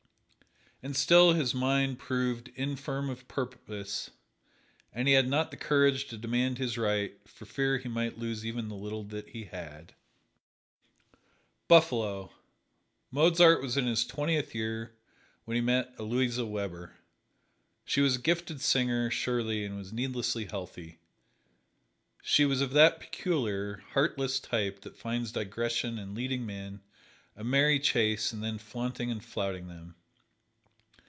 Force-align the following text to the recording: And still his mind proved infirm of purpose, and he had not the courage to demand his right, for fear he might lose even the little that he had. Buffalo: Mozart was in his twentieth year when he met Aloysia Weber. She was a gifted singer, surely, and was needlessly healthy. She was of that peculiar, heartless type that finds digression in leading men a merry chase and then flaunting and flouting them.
And 0.83 0.95
still 0.95 1.33
his 1.33 1.53
mind 1.53 1.99
proved 1.99 2.47
infirm 2.55 3.11
of 3.11 3.27
purpose, 3.27 4.09
and 4.91 5.07
he 5.07 5.13
had 5.13 5.27
not 5.29 5.51
the 5.51 5.55
courage 5.55 6.07
to 6.07 6.17
demand 6.17 6.57
his 6.57 6.75
right, 6.75 7.15
for 7.29 7.45
fear 7.45 7.77
he 7.77 7.87
might 7.87 8.17
lose 8.17 8.43
even 8.43 8.67
the 8.67 8.73
little 8.73 9.03
that 9.03 9.29
he 9.29 9.43
had. 9.43 9.93
Buffalo: 11.67 12.31
Mozart 13.11 13.61
was 13.61 13.77
in 13.77 13.85
his 13.85 14.07
twentieth 14.07 14.55
year 14.55 14.95
when 15.45 15.53
he 15.53 15.61
met 15.61 15.93
Aloysia 15.99 16.47
Weber. 16.47 16.95
She 17.85 18.01
was 18.01 18.15
a 18.15 18.19
gifted 18.19 18.59
singer, 18.59 19.11
surely, 19.11 19.63
and 19.63 19.77
was 19.77 19.93
needlessly 19.93 20.45
healthy. 20.45 20.97
She 22.23 22.43
was 22.43 22.59
of 22.59 22.71
that 22.71 22.99
peculiar, 22.99 23.83
heartless 23.91 24.39
type 24.39 24.81
that 24.81 24.97
finds 24.97 25.31
digression 25.31 25.99
in 25.99 26.15
leading 26.15 26.43
men 26.43 26.81
a 27.35 27.43
merry 27.43 27.79
chase 27.79 28.31
and 28.31 28.43
then 28.43 28.57
flaunting 28.57 29.11
and 29.11 29.23
flouting 29.23 29.67
them. 29.67 29.93